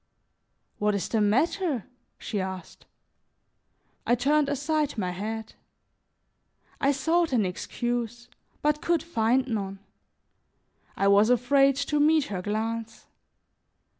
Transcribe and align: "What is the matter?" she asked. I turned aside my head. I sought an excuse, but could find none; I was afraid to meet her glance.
"What 0.79 0.95
is 0.95 1.07
the 1.09 1.21
matter?" 1.21 1.85
she 2.17 2.41
asked. 2.41 2.87
I 4.07 4.15
turned 4.15 4.49
aside 4.49 4.97
my 4.97 5.11
head. 5.11 5.53
I 6.79 6.91
sought 6.91 7.33
an 7.33 7.45
excuse, 7.45 8.27
but 8.63 8.81
could 8.81 9.03
find 9.03 9.47
none; 9.47 9.77
I 10.97 11.07
was 11.07 11.29
afraid 11.29 11.75
to 11.75 11.99
meet 11.99 12.23
her 12.33 12.41
glance. 12.41 13.05